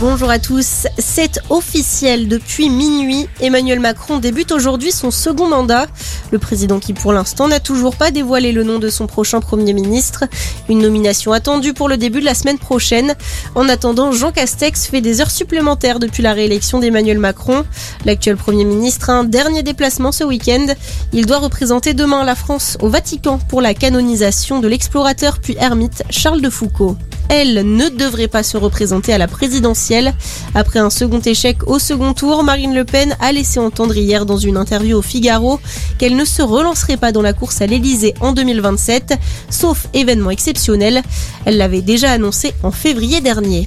[0.00, 0.86] Bonjour à tous.
[0.96, 3.26] C'est officiel depuis minuit.
[3.40, 5.88] Emmanuel Macron débute aujourd'hui son second mandat.
[6.30, 9.72] Le président qui pour l'instant n'a toujours pas dévoilé le nom de son prochain Premier
[9.72, 10.22] ministre.
[10.68, 13.16] Une nomination attendue pour le début de la semaine prochaine.
[13.56, 17.64] En attendant, Jean Castex fait des heures supplémentaires depuis la réélection d'Emmanuel Macron.
[18.04, 20.66] L'actuel Premier ministre a un dernier déplacement ce week-end.
[21.12, 26.04] Il doit représenter demain la France au Vatican pour la canonisation de l'explorateur puis ermite
[26.08, 26.96] Charles de Foucault
[27.28, 30.14] elle, ne devrait pas se représenter à la présidentielle.
[30.54, 34.38] Après un second échec au second tour, Marine Le Pen a laissé entendre hier dans
[34.38, 35.60] une interview au Figaro
[35.98, 39.14] qu'elle ne se relancerait pas dans la course à l'Elysée en 2027,
[39.50, 41.02] sauf événement exceptionnel.
[41.44, 43.66] Elle l'avait déjà annoncé en février dernier.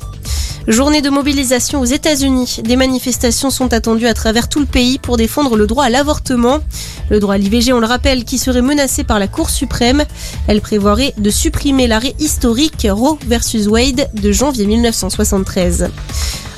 [0.68, 2.60] Journée de mobilisation aux États-Unis.
[2.64, 6.60] Des manifestations sont attendues à travers tout le pays pour défendre le droit à l'avortement.
[7.10, 10.06] Le droit à l'IVG, on le rappelle, qui serait menacé par la Cour suprême.
[10.48, 15.90] Elle prévoirait de supprimer l'arrêt historique Roe versus Wade de janvier 1973.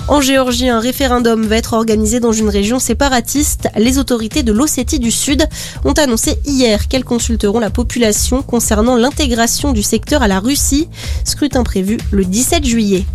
[0.09, 3.69] En Géorgie, un référendum va être organisé dans une région séparatiste.
[3.77, 5.47] Les autorités de l'Ossétie du Sud
[5.85, 10.89] ont annoncé hier qu'elles consulteront la population concernant l'intégration du secteur à la Russie.
[11.23, 13.05] Scrutin prévu le 17 juillet.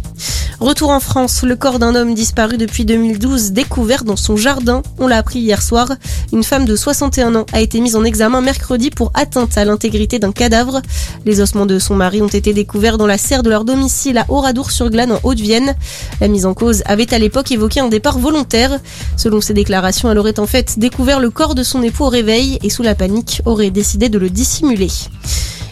[0.60, 4.82] Retour en France, le corps d'un homme disparu depuis 2012 découvert dans son jardin.
[4.98, 5.88] On l'a appris hier soir.
[6.32, 10.18] Une femme de 61 ans a été mise en examen mercredi pour atteinte à l'intégrité
[10.18, 10.82] d'un cadavre.
[11.24, 14.26] Les ossements de son mari ont été découverts dans la serre de leur domicile à
[14.28, 15.76] Oradour-sur-Glane en Haute-Vienne.
[16.20, 18.80] La mise en cause avait à l'époque évoqué un départ volontaire.
[19.16, 22.58] Selon ses déclarations, elle aurait en fait découvert le corps de son époux au réveil
[22.64, 24.90] et sous la panique aurait décidé de le dissimuler.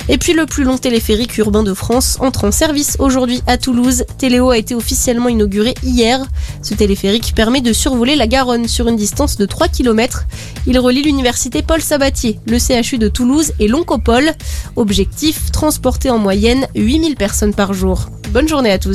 [0.09, 4.05] Et puis le plus long téléphérique urbain de France entre en service aujourd'hui à Toulouse.
[4.19, 6.25] Téléo a été officiellement inauguré hier.
[6.63, 10.27] Ce téléphérique permet de survoler la Garonne sur une distance de 3 km.
[10.67, 14.33] Il relie l'université Paul Sabatier, le CHU de Toulouse et l'Oncopole.
[14.77, 18.09] Objectif, transporter en moyenne 8000 personnes par jour.
[18.31, 18.95] Bonne journée à tous.